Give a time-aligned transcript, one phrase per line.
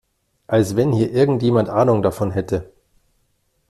[0.47, 2.73] Als wenn hier irgendjemand Ahnung davon hätte!